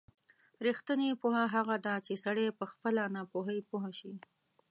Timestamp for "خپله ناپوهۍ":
2.71-3.59